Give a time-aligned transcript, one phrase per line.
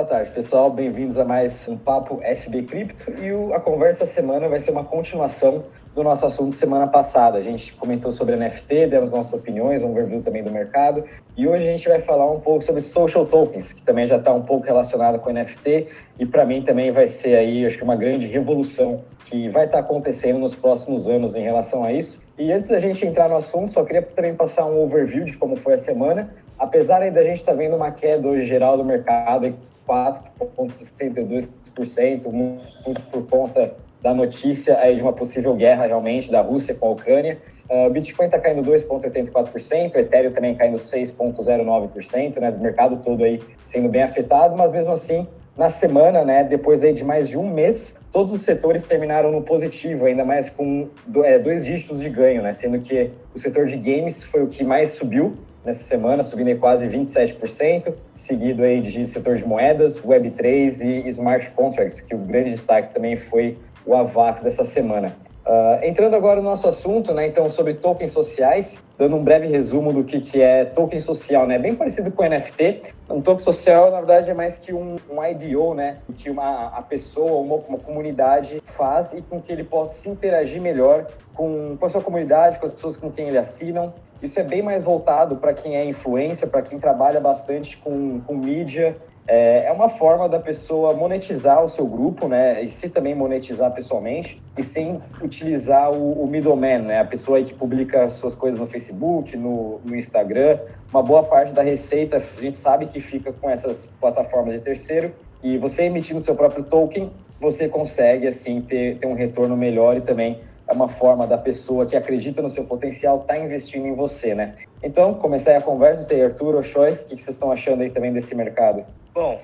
[0.00, 0.70] Boa tarde, pessoal.
[0.70, 3.12] Bem-vindos a mais um Papo SB Cripto.
[3.22, 5.62] E o, a conversa semana vai ser uma continuação
[5.94, 7.36] do nosso assunto semana passada.
[7.36, 11.04] A gente comentou sobre NFT, demos nossas opiniões, um overview também do mercado.
[11.36, 14.32] E hoje a gente vai falar um pouco sobre social tokens, que também já está
[14.32, 15.88] um pouco relacionado com NFT.
[16.18, 19.82] E para mim também vai ser aí, acho que uma grande revolução que vai estar
[19.82, 22.22] tá acontecendo nos próximos anos em relação a isso.
[22.38, 25.56] E antes da gente entrar no assunto, só queria também passar um overview de como
[25.56, 26.34] foi a semana.
[26.58, 29.54] Apesar da gente estar tá vendo uma queda hoje geral do mercado,
[29.90, 36.86] 4,62%, muito por conta da notícia aí de uma possível guerra realmente da Rússia com
[36.86, 37.36] a Ucrânia.
[37.68, 42.50] Uh, o Bitcoin está caindo 2,84%, o Ethereum também caindo 6,09%, né?
[42.50, 46.94] O mercado todo aí sendo bem afetado, mas mesmo assim, na semana, né, depois aí
[46.94, 50.88] de mais de um mês, todos os setores terminaram no positivo, ainda mais com
[51.22, 52.54] é, dois dígitos de ganho, né?
[52.54, 56.86] Sendo que o setor de games foi o que mais subiu, nessa semana, subindo quase
[56.88, 62.94] 27%, seguido aí de setor de moedas, Web3 e smart contracts, que o grande destaque
[62.94, 65.16] também foi o AVAX dessa semana.
[65.46, 69.92] Uh, entrando agora no nosso assunto, né, então, sobre tokens sociais, dando um breve resumo
[69.92, 72.92] do que, que é token social, né, bem parecido com NFT.
[73.08, 76.82] Um token social, na verdade, é mais que um, um IDO, né, que uma a
[76.82, 81.86] pessoa, uma, uma comunidade faz e com que ele possa se interagir melhor com, com
[81.86, 83.92] a sua comunidade, com as pessoas com quem ele assinam.
[84.22, 88.34] Isso é bem mais voltado para quem é influência, para quem trabalha bastante com, com
[88.34, 88.96] mídia,
[89.32, 92.60] é, é uma forma da pessoa monetizar o seu grupo, né?
[92.62, 96.98] E se também monetizar pessoalmente, e sem utilizar o, o middleman, né?
[96.98, 100.58] A pessoa que publica suas coisas no Facebook, no, no Instagram.
[100.92, 105.12] Uma boa parte da receita a gente sabe que fica com essas plataformas de terceiro.
[105.44, 110.00] E você emitindo seu próprio token, você consegue, assim, ter, ter um retorno melhor e
[110.00, 113.92] também é uma forma da pessoa que acredita no seu potencial estar tá investindo em
[113.92, 114.54] você, né?
[114.82, 117.90] Então, comecei a conversa, não sei, Arthur ou Choi, o que vocês estão achando aí
[117.90, 118.84] também desse mercado?
[119.12, 119.42] Bom,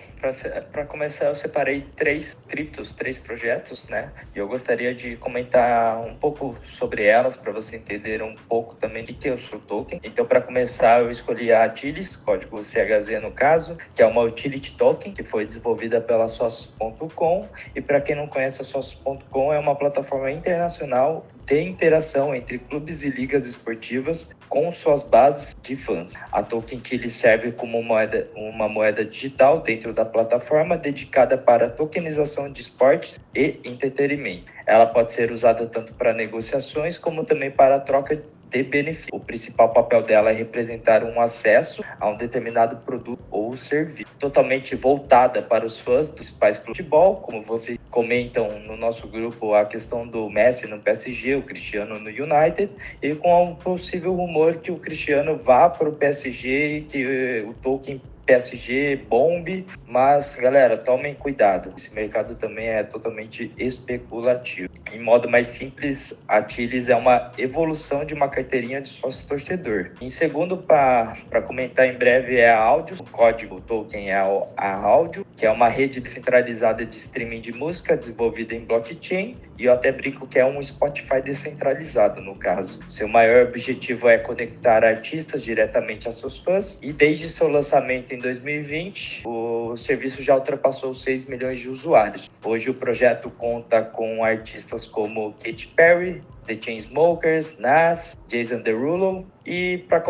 [0.70, 4.12] para começar, eu separei três criptos, três projetos, né?
[4.32, 9.02] E eu gostaria de comentar um pouco sobre elas para você entender um pouco também
[9.02, 10.00] o que é o seu token.
[10.04, 14.76] Então, para começar, eu escolhi a Atilis, código CHZ no caso, que é uma utility
[14.76, 17.48] token que foi desenvolvida pela Sócios.com.
[17.74, 23.02] E para quem não conhece, a Sócios.com é uma plataforma internacional de interação entre clubes
[23.02, 26.14] e ligas esportivas com suas bases de fãs.
[26.30, 32.50] A token ele serve como moeda, uma moeda digital dentro da plataforma dedicada para tokenização
[32.50, 34.52] de esportes e entretenimento.
[34.66, 39.10] Ela pode ser usada tanto para negociações como também para troca de benefícios.
[39.12, 44.74] O principal papel dela é representar um acesso a um determinado produto ou serviço, totalmente
[44.74, 49.54] voltada para os fãs dos principais clubes de futebol, como vocês comentam no nosso grupo
[49.54, 52.70] a questão do Messi no PSG, o Cristiano no United,
[53.02, 57.54] e com o possível rumor que o Cristiano vá para o PSG e que o
[57.54, 61.72] token PSG, Bomb, mas galera, tomem cuidado.
[61.76, 64.68] Esse mercado também é totalmente especulativo.
[64.92, 69.92] Em modo mais simples, a Tilis é uma evolução de uma carteirinha de sócio torcedor.
[70.00, 72.96] Em segundo, para comentar em breve, é a Áudio.
[73.00, 74.16] O código token é
[74.56, 79.36] a Áudio, que é uma rede descentralizada de streaming de música desenvolvida em blockchain.
[79.58, 82.80] E eu até brinco que é um Spotify descentralizado, no caso.
[82.88, 86.78] Seu maior objetivo é conectar artistas diretamente a seus fãs.
[86.82, 92.30] E desde seu lançamento em 2020, o serviço já ultrapassou 6 milhões de usuários.
[92.44, 99.78] Hoje o projeto conta com artistas como Katy Perry, The Chainsmokers, Nas, Jason Derulo e
[99.88, 100.00] para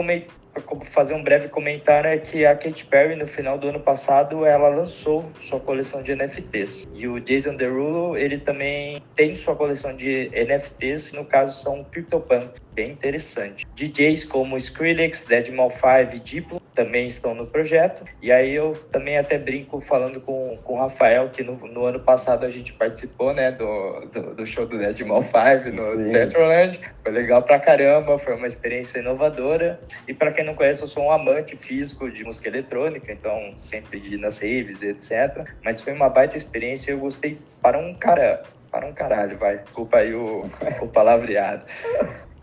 [0.84, 4.68] fazer um breve comentário é que a Katy Perry no final do ano passado ela
[4.68, 10.30] lançou sua coleção de NFTs e o Jason Derulo ele também tem sua coleção de
[10.30, 17.34] NFTs no caso são CryptoPunks bem interessante DJs como Skrillex, Deadmau5 e Diplo também estão
[17.34, 18.04] no projeto.
[18.22, 22.00] E aí eu também até brinco falando com, com o Rafael, que no, no ano
[22.00, 26.78] passado a gente participou, né, do, do, do show do Deadmau 5 no Centroland.
[27.02, 29.80] Foi legal pra caramba, foi uma experiência inovadora.
[30.06, 34.00] E para quem não conhece, eu sou um amante físico de música eletrônica, então sempre
[34.00, 35.46] de nas raves etc.
[35.64, 39.58] Mas foi uma baita experiência e eu gostei para um cara, para um caralho, vai.
[39.58, 40.48] Desculpa aí o,
[40.80, 41.62] o palavreado.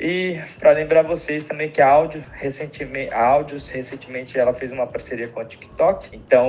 [0.06, 3.10] E para lembrar vocês também que a Áudio recentemente,
[3.72, 6.10] recentemente ela fez uma parceria com a TikTok.
[6.12, 6.46] Então,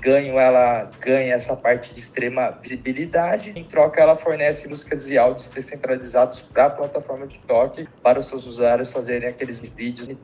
[0.00, 3.52] ganho ela ganha essa parte de extrema visibilidade.
[3.54, 8.44] Em troca, ela fornece músicas e áudios descentralizados para a plataforma TikTok para os seus
[8.48, 10.16] usuários fazerem aqueles vídeos em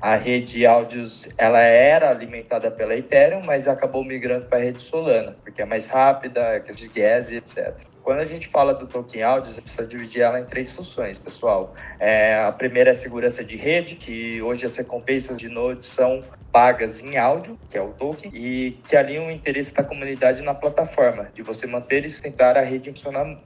[0.00, 5.36] A rede áudios ela era alimentada pela Ethereum, mas acabou migrando para a rede Solana,
[5.42, 7.74] porque é mais rápida, é questão de gas etc.
[8.10, 11.76] Quando a gente fala do token áudio, você precisa dividir ela em três funções, pessoal.
[12.00, 16.24] É, a primeira é a segurança de rede, que hoje as recompensas de nodes são
[16.50, 20.52] pagas em áudio, que é o token, e que alinham o interesse da comunidade na
[20.52, 23.38] plataforma, de você manter e sustentar a rede, funcionando,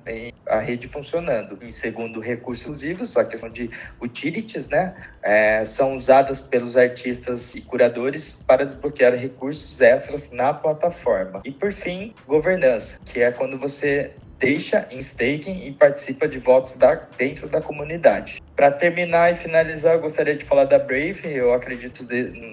[0.49, 1.59] a rede funcionando.
[1.63, 3.71] Em segundo, recursos exclusivos, a questão de
[4.01, 11.43] utilities, né, é, são usadas pelos artistas e curadores para desbloquear recursos extras na plataforma.
[11.45, 16.75] E por fim, governança, que é quando você deixa em staking e participa de votos
[16.75, 18.43] da, dentro da comunidade.
[18.57, 21.23] Para terminar e finalizar, eu gostaria de falar da Brave.
[21.25, 22.07] Eu acredito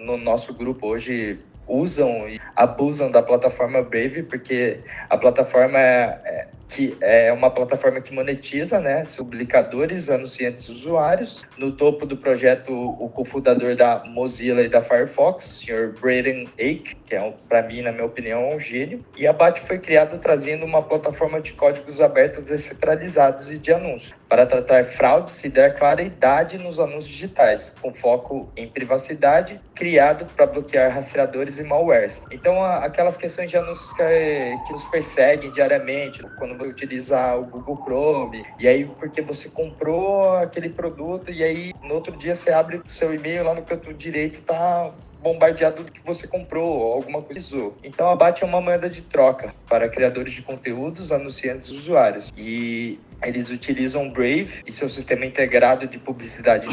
[0.05, 4.79] no nosso grupo hoje usam e abusam da plataforma Brave, porque
[5.09, 11.43] a plataforma é, é que é uma plataforma que monetiza, né, publicadores, anunciantes e usuários.
[11.57, 15.93] No topo do projeto, o cofundador da Mozilla e da Firefox, o Sr.
[15.99, 19.05] Braden Ake, que é, para mim, na minha opinião, um gênio.
[19.17, 24.15] E a BAT foi criada trazendo uma plataforma de códigos abertos descentralizados e de anúncios,
[24.29, 30.45] para tratar fraudes e dar claridade nos anúncios digitais, com foco em privacidade, criado para
[30.45, 32.25] bloquear rastreadores e malwares.
[32.31, 38.45] Então, aquelas questões de anúncios que, que nos perseguem diariamente, quando utilizar o Google Chrome,
[38.59, 42.83] e aí porque você comprou aquele produto e aí no outro dia você abre o
[42.87, 47.71] seu e-mail lá no canto direito tá bombardeado do que você comprou, alguma coisa.
[47.83, 52.31] Então a BAT é uma moeda de troca para criadores de conteúdos, anunciantes e usuários.
[52.35, 56.67] E eles utilizam Brave e seu sistema integrado de publicidade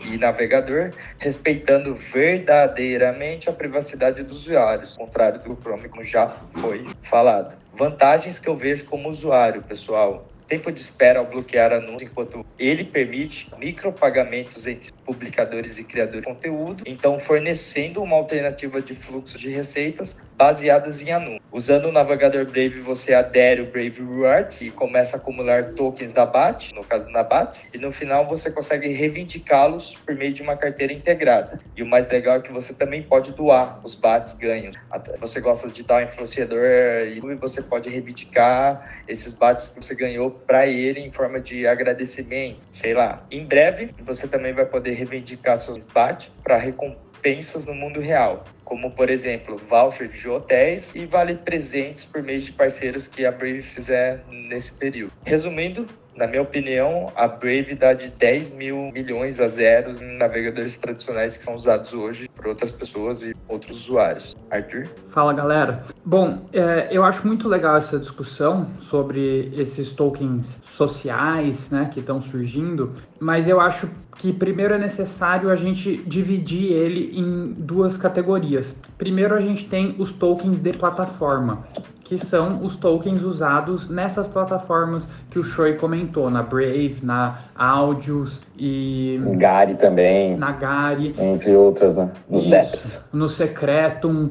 [0.00, 7.56] e navegador, respeitando verdadeiramente a privacidade dos usuários, contrário do Chrome, como já foi falado.
[7.74, 12.84] Vantagens que eu vejo como usuário, pessoal tempo de espera ao bloquear anúncios, enquanto ele
[12.84, 19.50] permite micropagamentos entre publicadores e criadores de conteúdo, então fornecendo uma alternativa de fluxo de
[19.50, 21.42] receitas baseadas em anúncios.
[21.52, 26.26] Usando o navegador Brave, você adere o Brave Rewards e começa a acumular tokens da
[26.26, 30.56] BAT, no caso da BAT, e no final você consegue reivindicá-los por meio de uma
[30.56, 31.60] carteira integrada.
[31.76, 34.74] E o mais legal é que você também pode doar os BATs ganhos.
[35.20, 36.64] Você gosta de dar um influenciador
[37.06, 42.58] e você pode reivindicar esses BATs que você ganhou para ele em forma de agradecimento,
[42.72, 43.24] sei lá.
[43.30, 48.90] Em breve, você também vai poder reivindicar seus BAT para recompensas no mundo real como
[48.90, 53.62] por exemplo voucher de hotéis e vale presentes por meio de parceiros que a Brave
[53.62, 55.12] fizer nesse período.
[55.24, 55.86] Resumindo,
[56.16, 61.36] na minha opinião, a Brave dá de 10 mil milhões a zeros em navegadores tradicionais
[61.36, 64.34] que são usados hoje por outras pessoas e outros usuários.
[64.54, 64.86] Arthur?
[65.08, 65.80] Fala galera.
[66.04, 72.20] Bom, é, eu acho muito legal essa discussão sobre esses tokens sociais né, que estão
[72.20, 78.76] surgindo, mas eu acho que primeiro é necessário a gente dividir ele em duas categorias.
[78.96, 81.60] Primeiro a gente tem os tokens de plataforma,
[82.04, 88.40] que são os tokens usados nessas plataformas que o Choi comentou, na Brave, na Audios
[88.56, 89.18] e...
[89.36, 90.36] Gari também.
[90.36, 91.14] Na Gari.
[91.18, 92.12] Entre outras, né?
[92.28, 93.02] Nos DEPs.
[93.12, 94.30] No Secretum.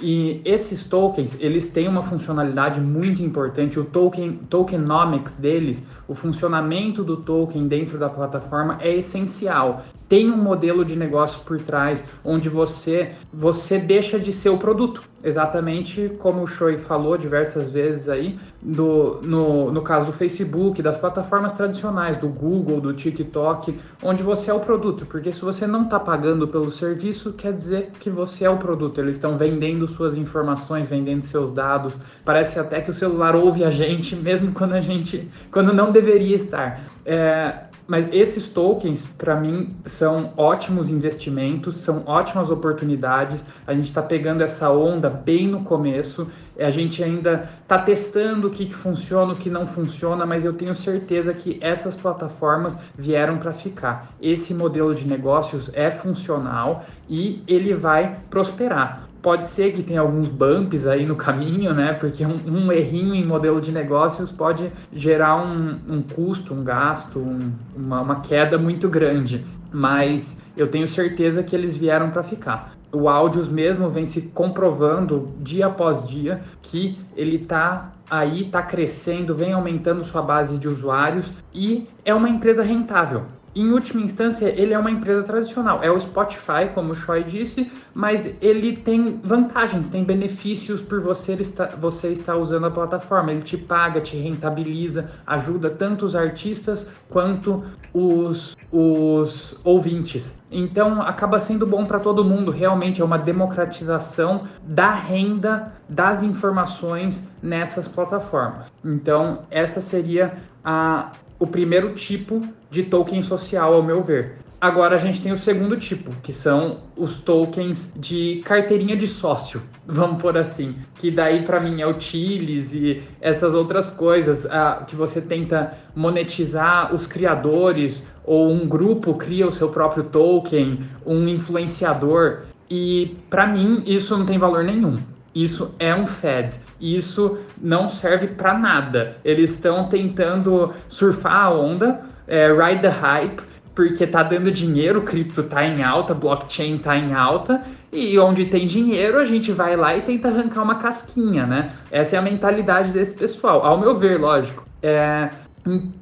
[0.00, 3.78] E esses tokens, eles têm uma funcionalidade muito importante.
[3.78, 9.82] O token, tokenomics deles, o funcionamento do token dentro da plataforma é essencial.
[10.08, 15.02] Tem um modelo de negócio por trás onde você você deixa de ser o produto.
[15.24, 20.98] Exatamente como o Choi falou diversas vezes aí, do, no, no caso do Facebook, das
[20.98, 25.06] plataformas tradicionais, do Google, do TikTok, onde você é o produto.
[25.06, 29.00] Porque se você não está pagando pelo serviço, quer dizer que você é o produto.
[29.00, 31.98] Eles estão vendendo suas informações, vendendo seus dados.
[32.24, 36.36] Parece até que o celular ouve a gente, mesmo quando a gente, quando não deveria
[36.36, 36.80] estar.
[37.04, 43.44] É, mas esses tokens, para mim, são ótimos investimentos, são ótimas oportunidades.
[43.66, 46.26] A gente está pegando essa onda bem no começo.
[46.58, 50.52] A gente ainda está testando o que, que funciona, o que não funciona, mas eu
[50.52, 54.14] tenho certeza que essas plataformas vieram para ficar.
[54.20, 59.11] Esse modelo de negócios é funcional e ele vai prosperar.
[59.22, 61.92] Pode ser que tenha alguns bumps aí no caminho, né?
[61.92, 67.20] Porque um, um errinho em modelo de negócios pode gerar um, um custo, um gasto,
[67.20, 69.44] um, uma, uma queda muito grande.
[69.72, 72.74] Mas eu tenho certeza que eles vieram para ficar.
[72.90, 79.34] O Audios mesmo vem se comprovando dia após dia que ele está aí, está crescendo,
[79.34, 83.22] vem aumentando sua base de usuários e é uma empresa rentável.
[83.54, 85.82] Em última instância, ele é uma empresa tradicional.
[85.82, 91.34] É o Spotify, como o Choi disse, mas ele tem vantagens, tem benefícios por você
[91.34, 93.30] estar, você estar usando a plataforma.
[93.30, 100.34] Ele te paga, te rentabiliza, ajuda tanto os artistas quanto os, os ouvintes.
[100.50, 102.50] Então acaba sendo bom para todo mundo.
[102.50, 108.72] Realmente é uma democratização da renda das informações nessas plataformas.
[108.82, 114.36] Então, essa seria a, o primeiro tipo de token social, ao meu ver.
[114.60, 119.60] Agora a gente tem o segundo tipo, que são os tokens de carteirinha de sócio,
[119.84, 120.76] vamos por assim.
[120.94, 124.46] Que daí para mim é o Chiles e essas outras coisas
[124.86, 131.26] que você tenta monetizar os criadores ou um grupo cria o seu próprio token, um
[131.26, 132.42] influenciador.
[132.70, 134.96] E para mim isso não tem valor nenhum.
[135.34, 136.60] Isso é um Fed.
[136.80, 139.16] Isso não serve para nada.
[139.24, 143.42] Eles estão tentando surfar a onda, é, ride the hype,
[143.74, 148.66] porque tá dando dinheiro, cripto tá em alta, blockchain tá em alta, e onde tem
[148.66, 151.72] dinheiro a gente vai lá e tenta arrancar uma casquinha, né?
[151.90, 154.66] Essa é a mentalidade desse pessoal, ao meu ver, lógico.
[154.82, 155.30] É,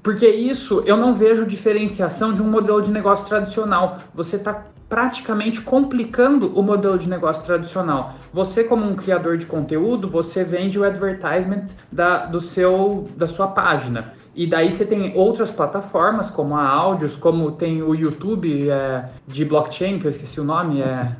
[0.02, 3.98] porque isso eu não vejo diferenciação de um modelo de negócio tradicional.
[4.14, 8.16] Você está praticamente complicando o modelo de negócio tradicional.
[8.32, 13.46] Você, como um criador de conteúdo, você vende o advertisement da, do seu, da sua
[13.46, 14.12] página.
[14.34, 19.44] E daí você tem outras plataformas, como a Áudios, como tem o YouTube é, de
[19.44, 21.12] blockchain, que eu esqueci o nome, é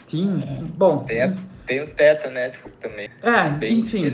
[0.00, 0.42] Steam.
[0.76, 1.04] Bom.
[1.66, 3.08] Tem, o Teta Network também.
[3.22, 4.12] É, Bem enfim.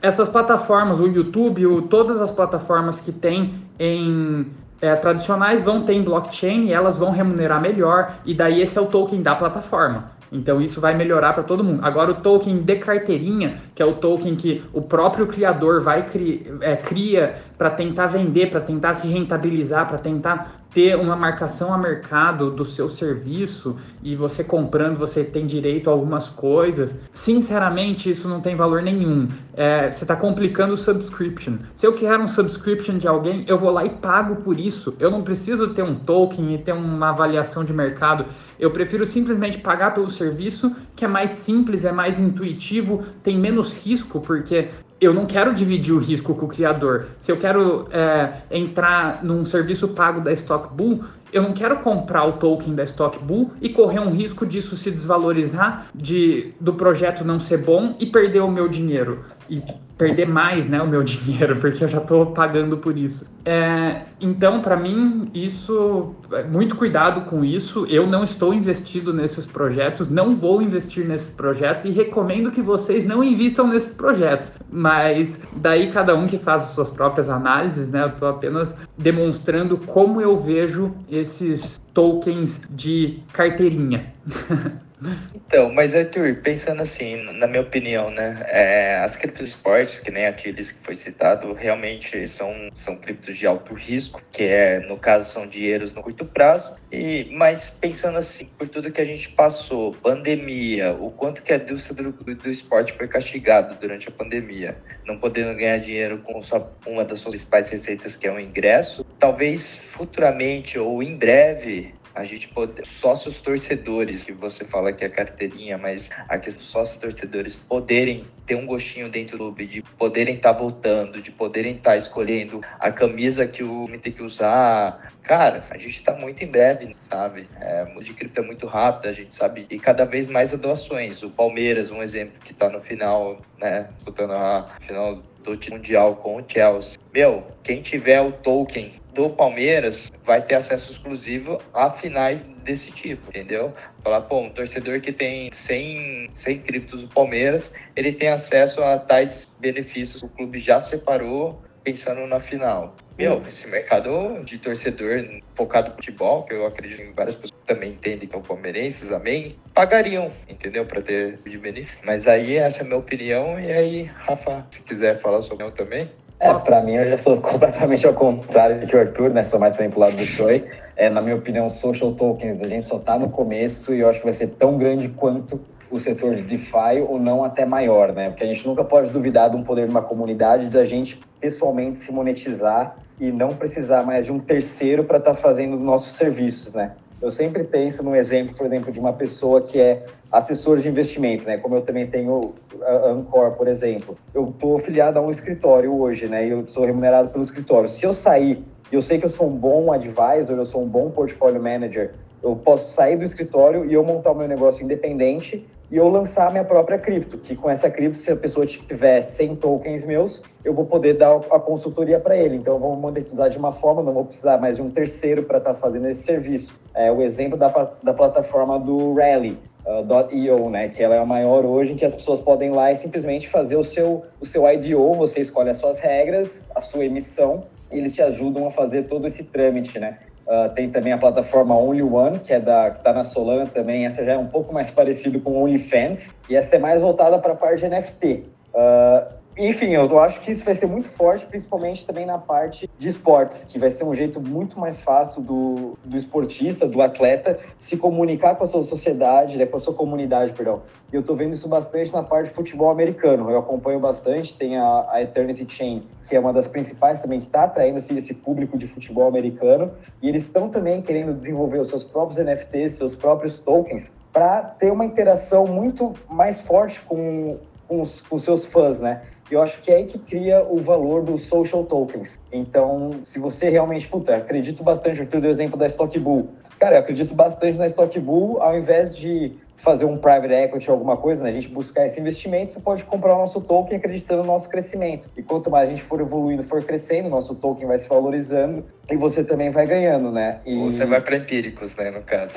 [0.00, 4.46] Essas plataformas, o YouTube, o, todas as plataformas que tem em
[4.80, 8.80] é, tradicionais vão ter em blockchain e elas vão remunerar melhor, e daí esse é
[8.80, 10.16] o token da plataforma.
[10.30, 11.80] Então isso vai melhorar para todo mundo.
[11.84, 16.52] Agora o token de carteirinha, que é o token que o próprio criador vai cri
[16.60, 21.78] é, cria para tentar vender, para tentar se rentabilizar, para tentar ter uma marcação a
[21.78, 27.00] mercado do seu serviço e você comprando você tem direito a algumas coisas.
[27.14, 29.26] Sinceramente, isso não tem valor nenhum.
[29.54, 31.56] É, você está complicando o subscription.
[31.74, 34.94] Se eu quero um subscription de alguém, eu vou lá e pago por isso.
[35.00, 38.26] Eu não preciso ter um token e ter uma avaliação de mercado.
[38.60, 43.72] Eu prefiro simplesmente pagar pelo serviço, que é mais simples, é mais intuitivo, tem menos
[43.72, 44.68] risco, porque
[45.00, 47.06] eu não quero dividir o risco com o criador.
[47.20, 52.32] Se eu quero é, entrar num serviço pago da Stockbull, eu não quero comprar o
[52.34, 57.58] token da Stockbull e correr um risco disso se desvalorizar, de do projeto não ser
[57.58, 59.24] bom e perder o meu dinheiro.
[59.48, 59.62] E
[59.96, 63.26] perder mais, né, o meu dinheiro, porque eu já estou pagando por isso.
[63.44, 67.86] É, então, para mim, isso, é, muito cuidado com isso.
[67.86, 73.04] Eu não estou investido nesses projetos, não vou investir nesses projetos e recomendo que vocês
[73.04, 74.50] não invistam nesses projetos.
[74.70, 78.02] Mas daí cada um que faz as suas próprias análises, né?
[78.02, 84.12] Eu estou apenas demonstrando como eu vejo esses tokens de carteirinha.
[85.34, 90.26] Então, mas Arthur, pensando assim, na minha opinião, né, é, as criptos esportes, que nem
[90.26, 95.30] aqueles que foi citado, realmente são, são criptos de alto risco, que é, no caso,
[95.30, 99.92] são dinheiros no curto prazo, e, mas pensando assim, por tudo que a gente passou,
[99.92, 105.18] pandemia, o quanto que a indústria do, do esporte foi castigado durante a pandemia, não
[105.18, 109.82] podendo ganhar dinheiro com só uma das suas principais receitas, que é o ingresso, talvez
[109.82, 115.76] futuramente ou em breve a gente poder, sócios torcedores, que você fala que é carteirinha,
[115.76, 120.36] mas a questão dos sócios torcedores poderem ter um gostinho dentro do clube, de poderem
[120.36, 124.22] estar tá voltando, de poderem estar tá escolhendo a camisa que o time tem que
[124.22, 125.12] usar.
[125.22, 127.48] Cara, a gente está muito em breve, sabe?
[127.60, 131.22] É, o de cripto é muito rápido, a gente sabe, e cada vez mais doações.
[131.22, 136.36] O Palmeiras, um exemplo que está no final, né, disputando a final do Mundial com
[136.36, 136.98] o Chelsea.
[137.12, 143.28] Meu, quem tiver o token do Palmeiras vai ter acesso exclusivo a finais desse tipo,
[143.28, 143.72] entendeu?
[144.02, 148.98] Falar, pô, um torcedor que tem 100, 100 criptos do Palmeiras, ele tem acesso a
[148.98, 152.96] tais benefícios que o clube já separou pensando na final.
[153.16, 157.92] Meu, esse mercado de torcedor focado no futebol, que eu acredito em várias pessoas também
[157.92, 160.84] entendem que são palmeirenses, amém, pagariam, entendeu?
[160.84, 161.96] Para ter de benefício.
[162.04, 165.70] Mas aí essa é a minha opinião, e aí, Rafa, se quiser falar sobre eu
[165.70, 166.10] também.
[166.38, 169.42] É, para mim eu já sou completamente ao contrário que o Arthur, né?
[169.42, 170.64] Sou mais também pro lado do Choi.
[170.96, 174.18] É, na minha opinião, social tokens, a gente só está no começo e eu acho
[174.18, 178.30] que vai ser tão grande quanto o setor de DeFi ou não até maior, né?
[178.30, 181.98] Porque a gente nunca pode duvidar de um poder de uma comunidade da gente pessoalmente
[181.98, 186.72] se monetizar e não precisar mais de um terceiro para estar tá fazendo nossos serviços,
[186.72, 186.92] né?
[187.20, 191.46] Eu sempre penso num exemplo, por exemplo, de uma pessoa que é assessor de investimentos,
[191.46, 191.56] né?
[191.56, 194.18] Como eu também tenho a Ancor, por exemplo.
[194.34, 196.46] Eu estou afiliado a um escritório hoje, né?
[196.46, 197.88] E eu sou remunerado pelo escritório.
[197.88, 200.88] Se eu sair e eu sei que eu sou um bom advisor, eu sou um
[200.88, 205.66] bom portfólio manager, eu posso sair do escritório e eu montar o meu negócio independente
[205.90, 209.56] e eu lançar minha própria cripto, que com essa cripto, se a pessoa tiver 100
[209.56, 212.56] tokens meus, eu vou poder dar a consultoria para ele.
[212.56, 215.74] Então, vamos monetizar de uma forma, não vou precisar mais de um terceiro para estar
[215.74, 216.74] tá fazendo esse serviço.
[216.92, 217.68] É o exemplo da,
[218.02, 219.58] da plataforma do Rally.
[219.86, 222.90] uh, né, que ela é a maior hoje, em que as pessoas podem ir lá
[222.90, 227.04] e simplesmente fazer o seu, o seu IDO, você escolhe as suas regras, a sua
[227.04, 230.18] emissão, e eles te ajudam a fazer todo esse trâmite, né.
[230.46, 234.06] Uh, tem também a plataforma Only One, que é da que está na Solana também.
[234.06, 237.52] Essa já é um pouco mais parecido com OnlyFans e essa é mais voltada para
[237.52, 238.44] a parte de NFT.
[238.72, 243.08] Uh, enfim, eu acho que isso vai ser muito forte, principalmente também na parte de
[243.08, 247.96] esportes, que vai ser um jeito muito mais fácil do, do esportista, do atleta, se
[247.96, 250.82] comunicar com a sua sociedade, né, com a sua comunidade, perdão.
[251.10, 253.50] E eu estou vendo isso bastante na parte de futebol americano.
[253.50, 257.46] Eu acompanho bastante, tem a, a Eternity Chain, que é uma das principais também, que
[257.46, 259.90] está atraindo esse, esse público de futebol americano.
[260.20, 264.92] E eles estão também querendo desenvolver os seus próprios NFTs, seus próprios tokens, para ter
[264.92, 267.56] uma interação muito mais forte com,
[267.88, 269.22] com, os, com seus fãs, né?
[269.50, 272.38] Eu acho que é aí que cria o valor dos social tokens.
[272.52, 276.50] Então, se você realmente, puta, acredito bastante, eu dei o exemplo da Stock Bull.
[276.78, 280.94] Cara, eu acredito bastante na Stock Bull, ao invés de fazer um private equity ou
[280.94, 281.50] alguma coisa, né?
[281.50, 285.28] a gente buscar esse investimento, você pode comprar o nosso token acreditando no nosso crescimento.
[285.36, 289.16] E quanto mais a gente for evoluindo, for crescendo, nosso token vai se valorizando e
[289.16, 290.60] você também vai ganhando, né?
[290.64, 290.76] E...
[290.84, 292.54] Você vai para empíricos, né, no caso.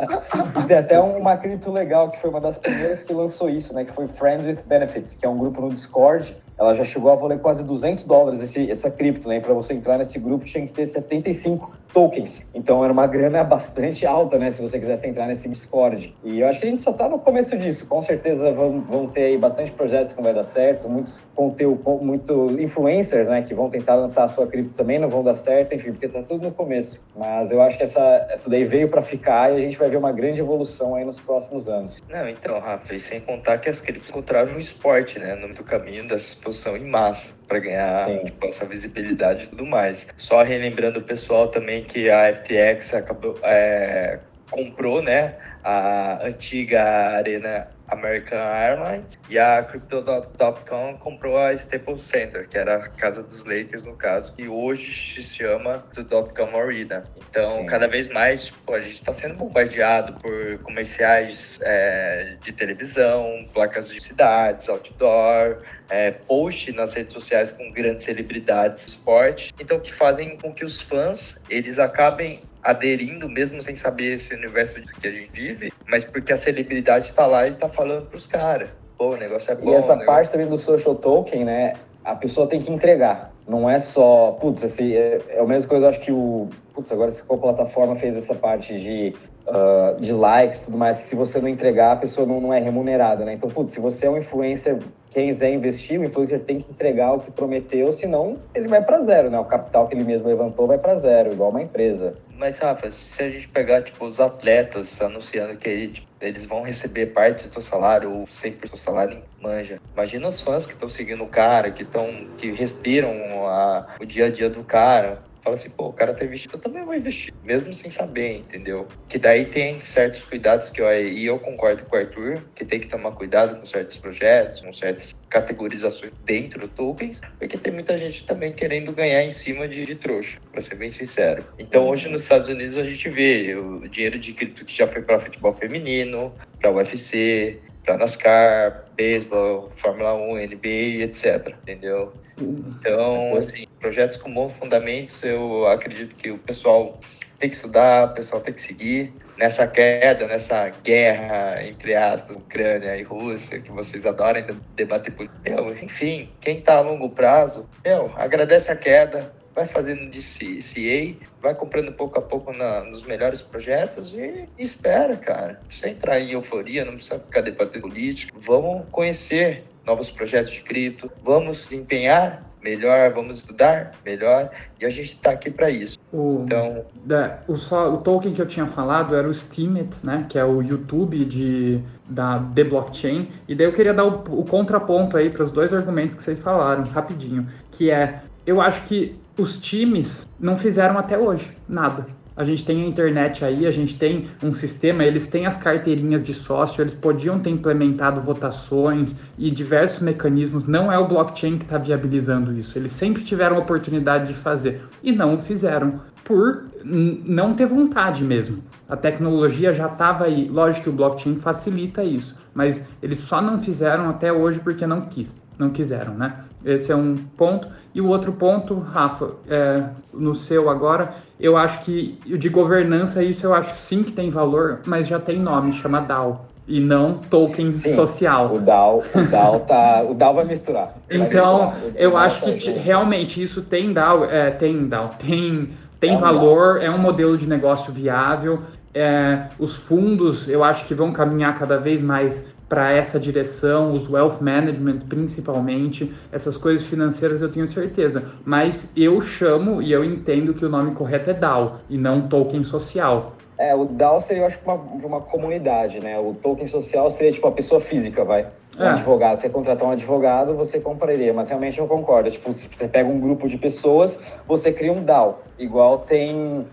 [0.66, 3.84] Tem até uma cripto legal, que foi uma das primeiras que lançou isso, né?
[3.84, 7.14] Que foi Friends with Benefits, que é um grupo no Discord ela já chegou a
[7.14, 9.40] valer quase 200 dólares esse, essa cripto, né?
[9.40, 12.44] Para você entrar nesse grupo tinha que ter 75 tokens.
[12.54, 14.50] Então era uma grana bastante alta, né?
[14.50, 16.14] Se você quisesse entrar nesse Discord.
[16.22, 17.86] E eu acho que a gente só está no começo disso.
[17.86, 21.98] Com certeza vão, vão ter aí bastante projetos que não vai dar certo, muitos conteúdo,
[22.02, 23.40] muito influencers, né?
[23.40, 26.22] Que vão tentar lançar a sua cripto também não vão dar certo, enfim, porque tá
[26.22, 27.00] tudo no começo.
[27.16, 29.96] Mas eu acho que essa, essa daí veio para ficar e a gente vai ver
[29.96, 32.02] uma grande evolução aí nos próximos anos.
[32.10, 35.34] Não, então, Rafa, e sem contar que as criptos encontraram o esporte, né?
[35.34, 40.06] No caminho dessas exposição em massa para ganhar tipo, essa visibilidade e tudo mais.
[40.16, 44.18] Só relembrando o pessoal também que a FTX acabou, é,
[44.50, 46.82] comprou, né, a antiga
[47.16, 53.44] Arena American Airlines e a Crypto.com comprou a Staples Center, que era a casa dos
[53.44, 57.04] Lakers no caso, que hoje se chama Crypto.com Arena.
[57.28, 57.66] Então, Sim.
[57.66, 63.88] cada vez mais, tipo, a gente está sendo bombardeado por comerciais é, de televisão, placas
[63.88, 69.92] de cidades, outdoor, é, post nas redes sociais com grandes celebridades do esporte, então que
[69.92, 75.10] fazem com que os fãs eles acabem aderindo mesmo sem saber esse universo que a
[75.10, 78.68] gente vive, mas porque a celebridade está lá e está falando para os caras.
[78.96, 79.70] Pô, o negócio é bom.
[79.70, 80.06] E essa negócio...
[80.06, 81.74] parte também do social token, né?
[82.04, 83.32] A pessoa tem que entregar.
[83.48, 87.10] Não é só, putz, assim, é, é a mesma coisa, acho que o, putz, agora
[87.10, 89.14] se a plataforma fez essa parte de
[89.46, 93.24] uh, de likes tudo mais, se você não entregar, a pessoa não, não é remunerada,
[93.24, 93.34] né?
[93.34, 94.78] Então, putz, se você é um influencer,
[95.10, 99.00] quem quiser investir, o influencer tem que entregar o que prometeu, senão ele vai para
[99.00, 99.38] zero, né?
[99.38, 102.14] O capital que ele mesmo levantou vai para zero, igual uma empresa.
[102.40, 107.08] Mas, Rafa, se a gente pegar, tipo, os atletas anunciando que tipo, eles vão receber
[107.08, 109.78] parte do seu salário ou 100% do seu salário em manja.
[109.92, 114.24] Imagina os fãs que estão seguindo o cara, que estão, que respiram a, o dia
[114.24, 117.32] a dia do cara fala assim, pô, o cara tá investindo, eu também vou investir,
[117.42, 118.86] mesmo sem saber, entendeu?
[119.08, 122.80] Que daí tem certos cuidados que eu, e eu concordo com o Arthur, que tem
[122.80, 127.96] que tomar cuidado com certos projetos, com certas categorizações dentro do tokens, porque tem muita
[127.96, 131.44] gente também querendo ganhar em cima de, de trouxa, para ser bem sincero.
[131.58, 135.02] Então hoje nos Estados Unidos a gente vê o dinheiro de cripto que já foi
[135.02, 141.54] para futebol feminino, para UFC, para NASCAR, beisebol, Fórmula 1, NBA, etc.
[141.62, 142.12] Entendeu?
[142.44, 146.98] Então, assim, projetos com bons fundamentos, eu acredito que o pessoal
[147.38, 152.96] tem que estudar, o pessoal tem que seguir nessa queda, nessa guerra, entre aspas, Ucrânia
[152.96, 154.44] e Rússia, que vocês adoram
[154.76, 155.28] debater por.
[155.42, 161.26] Meu, enfim, quem está a longo prazo, meu, agradece a queda, vai fazendo de CA,
[161.40, 165.60] vai comprando pouco a pouco na, nos melhores projetos e, e espera, cara.
[165.70, 168.32] Sem entrar em euforia, não precisa ficar debatendo política.
[168.38, 175.12] Vamos conhecer novos projetos de cripto, vamos desempenhar melhor, vamos estudar melhor e a gente
[175.12, 175.98] está aqui para isso.
[176.12, 180.26] O, então, da, o, só, o token que eu tinha falado era o Steemit, né,
[180.28, 184.44] que é o YouTube de, da The Blockchain, e daí eu queria dar o, o
[184.44, 189.18] contraponto aí para os dois argumentos que vocês falaram, rapidinho, que é, eu acho que
[189.38, 193.98] os times não fizeram até hoje nada a gente tem a internet aí, a gente
[193.98, 199.50] tem um sistema, eles têm as carteirinhas de sócio, eles podiam ter implementado votações e
[199.50, 200.64] diversos mecanismos.
[200.64, 202.78] Não é o blockchain que está viabilizando isso.
[202.78, 208.24] Eles sempre tiveram a oportunidade de fazer e não o fizeram por não ter vontade
[208.24, 208.64] mesmo.
[208.88, 210.48] A tecnologia já estava aí.
[210.48, 215.02] Lógico que o blockchain facilita isso, mas eles só não fizeram até hoje porque não
[215.02, 216.42] quis, não quiseram, né?
[216.64, 217.68] Esse é um ponto.
[217.94, 223.46] E o outro ponto, Rafa, é, no seu agora, eu acho que de governança, isso
[223.46, 227.72] eu acho sim que tem valor, mas já tem nome, chama DAO e não token
[227.72, 228.54] Sim, social.
[228.54, 230.94] O DAO, o DAO tá, o DAO vai misturar.
[231.10, 231.92] então, misturar.
[231.96, 236.18] eu acho tá que realmente isso tem DAO, é, tem DAO, tem tem é um
[236.18, 236.82] valor, DAO.
[236.84, 238.60] é um modelo de negócio viável.
[238.94, 244.08] É, os fundos, eu acho que vão caminhar cada vez mais para essa direção, os
[244.08, 248.30] wealth management principalmente, essas coisas financeiras eu tenho certeza.
[248.44, 252.62] Mas eu chamo e eu entendo que o nome correto é DAO e não token
[252.62, 253.32] social.
[253.58, 256.16] É, o DAO seria, eu acho, uma, uma comunidade, né?
[256.18, 258.46] O token social seria tipo a pessoa física, vai.
[258.78, 258.90] Um é.
[258.90, 262.30] advogado, você contratar um advogado, você compraria, mas realmente não concordo.
[262.30, 265.42] Tipo, se você pega um grupo de pessoas, você cria um DAO.
[265.58, 266.64] Igual tem.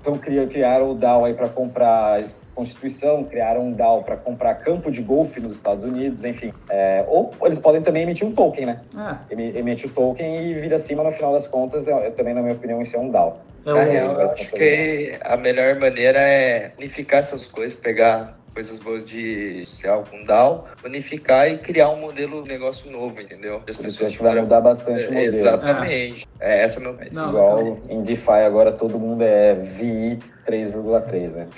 [0.00, 2.20] Então criaram o DAO aí para comprar
[2.60, 6.52] Constituição, criaram um DAO para comprar campo de golfe nos Estados Unidos, enfim.
[6.68, 8.80] É, ou eles podem também emitir um token, né?
[8.94, 9.18] Ah.
[9.30, 11.88] Emite o token e vira acima no final das contas.
[11.88, 13.40] Eu, também, na minha opinião, isso é um DAO.
[13.64, 18.78] É Na real, eu acho que a melhor maneira é unificar essas coisas, pegar coisas
[18.78, 23.62] boas de social com DAO, unificar e criar um modelo de negócio novo, entendeu?
[23.68, 25.34] As pessoas que vai mudar bastante o modelo.
[25.34, 26.28] Exatamente.
[26.40, 31.32] É, essa é a minha Não, Igual em DeFi agora todo mundo é VI 3,3,
[31.32, 31.48] né?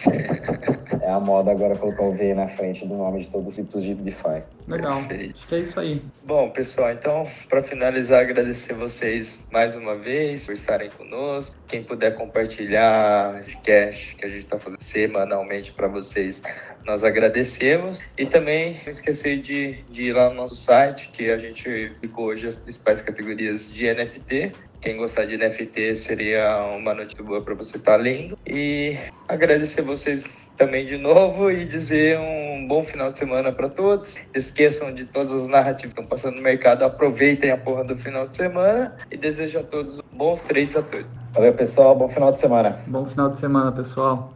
[1.00, 3.82] é a moda agora colocar o V na frente do nome de todos os tipos
[3.82, 4.42] de DeFi.
[4.68, 5.02] Legal.
[5.04, 5.36] Perfeito.
[5.36, 6.02] Acho que é isso aí.
[6.24, 11.56] Bom, pessoal, então, para finalizar, agradecer vocês mais uma vez por estarem conosco.
[11.66, 16.42] Quem puder compartilhar esse cast que a gente está fazendo semanalmente para vocês,
[16.84, 18.00] nós agradecemos.
[18.16, 22.26] E também não esquecer de, de ir lá no nosso site, que a gente ficou
[22.26, 24.52] hoje as principais categorias de NFT.
[24.82, 28.36] Quem gostar de NFT seria uma notícia boa para você estar tá lendo.
[28.44, 30.24] E agradecer vocês
[30.56, 34.16] também de novo e dizer um bom final de semana para todos.
[34.34, 36.84] Esqueçam de todas as narrativas que estão passando no mercado.
[36.84, 41.16] Aproveitem a porra do final de semana e desejo a todos bons trades a todos.
[41.32, 41.94] Valeu, pessoal.
[41.94, 42.76] Bom final de semana.
[42.88, 44.34] Bom final de semana, pessoal.